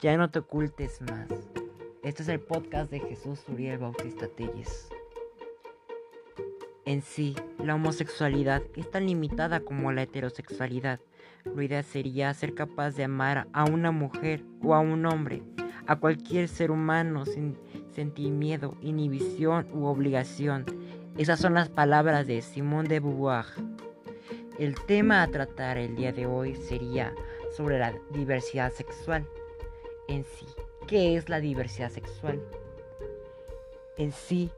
Ya 0.00 0.16
no 0.16 0.30
te 0.30 0.38
ocultes 0.38 1.00
más. 1.00 1.28
Este 2.04 2.22
es 2.22 2.28
el 2.28 2.38
podcast 2.38 2.88
de 2.88 3.00
Jesús 3.00 3.40
Uriel 3.48 3.78
Bautista 3.78 4.28
Telles. 4.28 4.88
En 6.84 7.02
sí, 7.02 7.34
la 7.58 7.74
homosexualidad 7.74 8.62
es 8.76 8.88
tan 8.88 9.06
limitada 9.06 9.58
como 9.58 9.90
la 9.90 10.02
heterosexualidad. 10.02 11.00
La 11.44 11.64
idea 11.64 11.82
sería 11.82 12.32
ser 12.32 12.54
capaz 12.54 12.92
de 12.92 13.04
amar 13.04 13.48
a 13.52 13.64
una 13.64 13.90
mujer 13.90 14.44
o 14.62 14.72
a 14.72 14.78
un 14.78 15.04
hombre, 15.04 15.42
a 15.88 15.96
cualquier 15.96 16.46
ser 16.46 16.70
humano 16.70 17.26
sin 17.26 17.58
sentir 17.92 18.30
miedo, 18.30 18.76
inhibición 18.80 19.66
u 19.72 19.86
obligación. 19.86 20.64
Esas 21.16 21.40
son 21.40 21.54
las 21.54 21.70
palabras 21.70 22.24
de 22.28 22.40
Simone 22.42 22.88
de 22.88 23.00
Beauvoir. 23.00 23.46
El 24.60 24.76
tema 24.86 25.24
a 25.24 25.26
tratar 25.26 25.76
el 25.76 25.96
día 25.96 26.12
de 26.12 26.26
hoy 26.26 26.54
sería 26.54 27.12
sobre 27.56 27.80
la 27.80 27.92
diversidad 28.12 28.72
sexual 28.72 29.26
en 30.08 30.24
sí. 30.24 30.46
¿Qué 30.86 31.16
es 31.16 31.28
la 31.28 31.40
diversidad 31.40 31.90
sexual? 31.90 32.40
En 33.96 34.12
sí, 34.12 34.50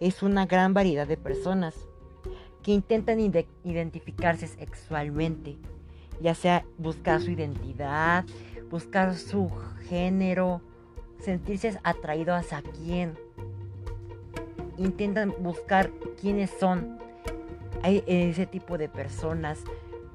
es 0.00 0.22
una 0.22 0.46
gran 0.46 0.74
variedad 0.74 1.06
de 1.06 1.16
personas 1.16 1.74
que 2.62 2.72
intentan 2.72 3.20
identificarse 3.20 4.46
sexualmente, 4.46 5.56
ya 6.20 6.34
sea 6.34 6.64
buscar 6.76 7.20
su 7.20 7.30
identidad, 7.30 8.24
buscar 8.70 9.14
su 9.14 9.50
género, 9.88 10.60
sentirse 11.20 11.78
atraídos 11.82 12.52
a 12.52 12.62
quién. 12.62 13.14
Intentan 14.76 15.34
buscar 15.40 15.90
quiénes 16.20 16.50
son. 16.50 16.98
Hay 17.82 18.02
ese 18.06 18.46
tipo 18.46 18.76
de 18.76 18.88
personas 18.88 19.60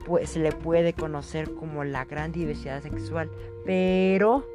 pues 0.05 0.31
se 0.31 0.39
le 0.39 0.51
puede 0.51 0.93
conocer 0.93 1.53
como 1.53 1.83
la 1.83 2.05
gran 2.05 2.31
diversidad 2.31 2.81
sexual, 2.81 3.29
pero 3.65 4.45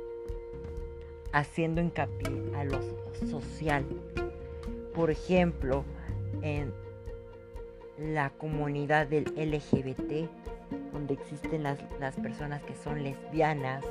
haciendo 1.32 1.80
hincapié 1.80 2.30
a 2.56 2.64
lo 2.64 2.80
social. 3.30 3.84
Por 4.94 5.10
ejemplo, 5.10 5.84
en 6.42 6.72
la 7.98 8.30
comunidad 8.30 9.06
del 9.06 9.24
LGBT, 9.36 10.28
donde 10.92 11.14
existen 11.14 11.62
las, 11.62 11.78
las, 11.98 12.16
personas 12.16 12.62
que 12.62 12.74
son 12.74 13.02
lesbianas, 13.02 13.84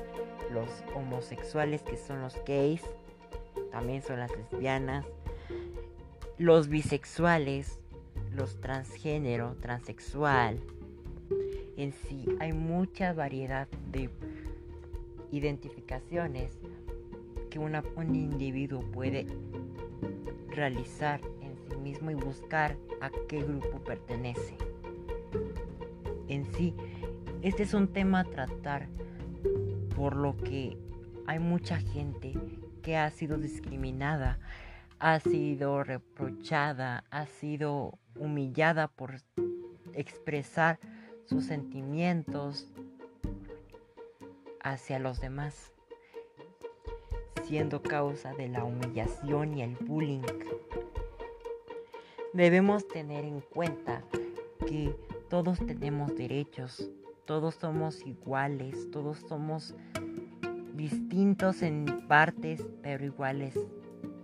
los 0.52 0.70
homosexuales 0.96 1.82
que 1.82 1.98
son 1.98 2.22
los 2.22 2.36
gays, 2.46 2.82
también 3.72 4.02
son 4.02 4.20
las 4.20 4.32
lesbianas, 4.32 5.06
los 6.38 6.70
bisexuales, 6.70 7.80
los 8.34 8.60
transgénero, 8.62 9.56
transexual. 9.62 10.60
En 11.76 11.94
sí 11.94 12.26
hay 12.40 12.54
mucha 12.54 13.14
variedad 13.14 13.68
de 13.92 14.10
identificaciones 15.32 16.58
que 17.50 17.60
un 17.60 18.16
individuo 18.16 18.82
puede 18.92 19.28
realizar 20.50 21.22
en 21.42 21.56
sí 21.70 21.78
mismo 21.78 22.12
y 22.12 22.16
buscar 22.16 22.78
a 23.02 23.10
qué 23.28 23.42
grupo 23.42 23.80
pertenece. 23.84 24.58
En 26.28 26.46
sí, 26.54 26.74
este 27.42 27.64
es 27.64 27.74
un 27.74 27.88
tema 27.88 28.22
a 28.22 28.24
tratar 28.24 28.88
por 29.96 30.16
lo 30.16 30.36
que 30.38 30.78
hay 31.28 31.40
mucha 31.40 31.78
gente 31.78 32.34
que 32.82 32.98
ha 32.98 33.10
sido 33.12 33.38
discriminada, 33.38 34.40
ha 35.00 35.20
sido 35.20 35.84
reprochada, 35.84 37.04
ha 37.12 37.26
sido 37.26 38.00
humillada 38.16 38.88
por 38.88 39.22
expresar 39.94 40.80
sus 41.26 41.46
sentimientos 41.46 42.68
hacia 44.62 45.00
los 45.00 45.20
demás 45.20 45.77
siendo 47.48 47.82
causa 47.82 48.34
de 48.34 48.50
la 48.50 48.64
humillación 48.64 49.58
y 49.58 49.62
el 49.62 49.76
bullying. 49.76 50.22
Debemos 52.34 52.88
tener 52.88 53.24
en 53.24 53.40
cuenta 53.40 54.04
que 54.68 54.94
todos 55.30 55.60
tenemos 55.66 56.14
derechos, 56.16 56.90
todos 57.26 57.56
somos 57.56 58.06
iguales, 58.06 58.92
todos 58.92 59.20
somos 59.30 59.74
distintos 60.76 61.62
en 61.62 61.86
partes, 62.08 62.68
pero 62.84 63.06
iguales 63.06 63.58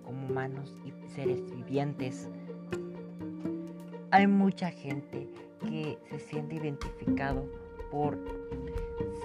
como 0.03 0.27
humanos 0.27 0.75
y 0.85 0.91
seres 1.13 1.41
vivientes. 1.55 2.29
Hay 4.11 4.27
mucha 4.27 4.69
gente 4.69 5.29
que 5.61 5.97
se 6.09 6.19
siente 6.19 6.55
identificado 6.55 7.45
por 7.89 8.17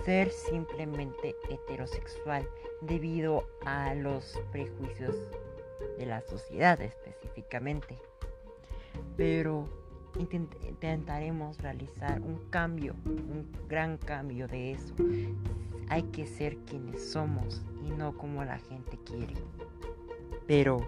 ser 0.09 0.31
simplemente 0.31 1.37
heterosexual 1.51 2.49
debido 2.81 3.47
a 3.67 3.93
los 3.93 4.41
prejuicios 4.51 5.15
de 5.99 6.07
la 6.07 6.23
sociedad 6.23 6.81
específicamente. 6.81 7.99
Pero 9.19 9.69
intentaremos 10.19 11.59
realizar 11.59 12.23
un 12.23 12.39
cambio, 12.49 12.95
un 13.05 13.53
gran 13.69 13.99
cambio 13.99 14.49
de 14.49 14.73
eso. 14.73 14.95
Hay 15.91 16.05
que 16.05 16.27
ser 16.27 16.57
quienes 16.61 17.11
somos 17.11 17.61
y 17.87 17.91
no 17.91 18.17
como 18.17 18.43
la 18.47 18.59
gente 18.61 18.99
quiere. 19.05 19.35
Pero, 20.47 20.79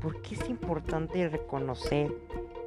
¿por 0.00 0.22
qué 0.22 0.36
es 0.36 0.48
importante 0.48 1.28
reconocer 1.28 2.14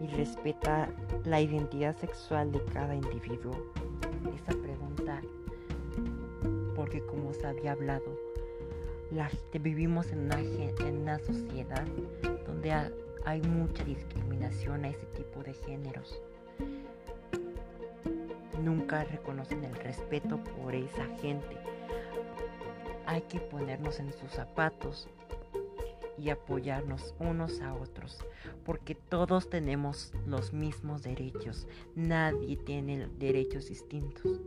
y 0.02 0.08
respetar 0.08 0.90
la 1.24 1.40
identidad 1.40 1.96
sexual 1.96 2.52
de 2.52 2.62
cada 2.74 2.94
individuo? 2.94 3.54
Esa 4.36 4.52
pregunta 4.62 5.22
porque 6.76 7.02
como 7.06 7.34
se 7.34 7.48
había 7.48 7.74
hablado, 7.74 8.20
la, 9.12 9.30
vivimos 9.60 10.12
en 10.12 10.30
una 11.02 11.20
sociedad 11.20 11.86
donde 12.46 12.74
hay 13.26 13.42
mucha 13.42 13.84
discriminación 13.84 14.86
a 14.86 14.90
ese 14.90 15.06
tipo 15.08 15.44
de 15.44 15.54
géneros. 15.54 16.22
Nunca 18.64 19.04
reconocen 19.04 19.64
el 19.64 19.76
respeto 19.76 20.44
por 20.44 20.74
esa 20.74 21.06
gente. 21.22 21.58
Hay 23.06 23.22
que 23.22 23.40
ponernos 23.40 24.00
en 24.00 24.12
sus 24.14 24.32
zapatos 24.32 25.08
y 26.18 26.30
apoyarnos 26.30 27.14
unos 27.20 27.62
a 27.62 27.74
otros, 27.74 28.20
porque 28.66 28.96
todos 28.96 29.50
tenemos 29.50 30.14
los 30.26 30.54
mismos 30.54 31.04
derechos, 31.04 31.68
nadie 31.96 32.58
tiene 32.58 33.08
derechos 33.20 33.68
distintos. 33.68 34.40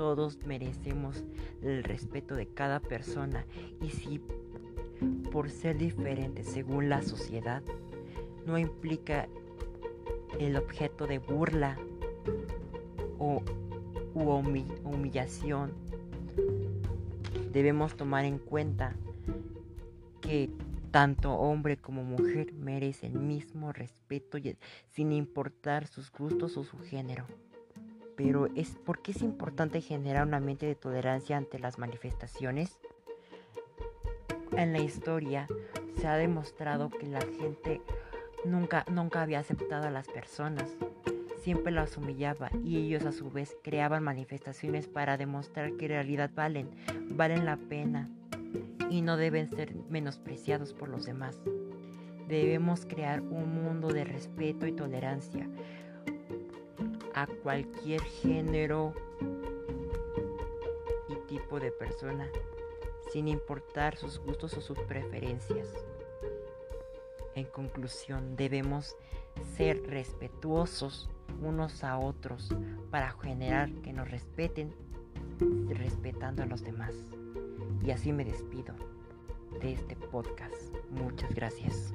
Todos 0.00 0.38
merecemos 0.46 1.22
el 1.60 1.84
respeto 1.84 2.34
de 2.34 2.46
cada 2.46 2.80
persona. 2.80 3.44
Y 3.82 3.90
si 3.90 4.18
por 5.30 5.50
ser 5.50 5.76
diferente 5.76 6.42
según 6.42 6.88
la 6.88 7.02
sociedad 7.02 7.62
no 8.46 8.56
implica 8.56 9.28
el 10.38 10.56
objeto 10.56 11.06
de 11.06 11.18
burla 11.18 11.76
o 13.18 13.42
humillación, 14.84 15.74
debemos 17.52 17.94
tomar 17.94 18.24
en 18.24 18.38
cuenta 18.38 18.96
que 20.22 20.48
tanto 20.92 21.34
hombre 21.34 21.76
como 21.76 22.04
mujer 22.04 22.54
merecen 22.54 23.16
el 23.16 23.20
mismo 23.20 23.70
respeto 23.70 24.38
sin 24.88 25.12
importar 25.12 25.86
sus 25.86 26.10
gustos 26.10 26.56
o 26.56 26.64
su 26.64 26.78
género 26.78 27.26
pero 28.22 28.48
es 28.54 28.76
¿por 28.84 29.00
qué 29.00 29.12
es 29.12 29.22
importante 29.22 29.80
generar 29.80 30.26
un 30.26 30.34
ambiente 30.34 30.66
de 30.66 30.74
tolerancia 30.74 31.38
ante 31.38 31.58
las 31.58 31.78
manifestaciones? 31.78 32.78
En 34.52 34.74
la 34.74 34.78
historia 34.80 35.48
se 35.98 36.06
ha 36.06 36.16
demostrado 36.16 36.90
que 36.90 37.06
la 37.06 37.22
gente 37.22 37.80
nunca, 38.44 38.84
nunca 38.92 39.22
había 39.22 39.38
aceptado 39.38 39.86
a 39.86 39.90
las 39.90 40.06
personas, 40.06 40.68
siempre 41.42 41.72
las 41.72 41.96
humillaba 41.96 42.50
y 42.62 42.76
ellos 42.76 43.06
a 43.06 43.12
su 43.12 43.30
vez 43.30 43.56
creaban 43.62 44.02
manifestaciones 44.02 44.86
para 44.86 45.16
demostrar 45.16 45.72
que 45.78 45.86
en 45.86 45.92
realidad 45.92 46.30
valen, 46.34 46.68
valen 47.08 47.46
la 47.46 47.56
pena 47.56 48.10
y 48.90 49.00
no 49.00 49.16
deben 49.16 49.48
ser 49.48 49.74
menospreciados 49.88 50.74
por 50.74 50.90
los 50.90 51.06
demás. 51.06 51.40
Debemos 52.28 52.84
crear 52.84 53.22
un 53.22 53.64
mundo 53.64 53.88
de 53.88 54.04
respeto 54.04 54.66
y 54.66 54.72
tolerancia, 54.72 55.48
a 57.20 57.26
cualquier 57.26 58.00
género 58.00 58.94
y 61.08 61.14
tipo 61.28 61.60
de 61.60 61.70
persona, 61.70 62.26
sin 63.12 63.28
importar 63.28 63.96
sus 63.96 64.18
gustos 64.18 64.56
o 64.56 64.62
sus 64.62 64.78
preferencias. 64.78 65.68
En 67.34 67.44
conclusión, 67.44 68.36
debemos 68.36 68.96
ser 69.56 69.82
respetuosos 69.86 71.10
unos 71.42 71.84
a 71.84 71.98
otros 71.98 72.54
para 72.90 73.12
generar 73.12 73.70
que 73.82 73.92
nos 73.92 74.10
respeten 74.10 74.74
respetando 75.68 76.42
a 76.42 76.46
los 76.46 76.62
demás. 76.62 76.94
Y 77.84 77.90
así 77.90 78.12
me 78.12 78.24
despido 78.24 78.74
de 79.60 79.72
este 79.72 79.94
podcast. 79.96 80.74
Muchas 80.90 81.34
gracias. 81.34 81.92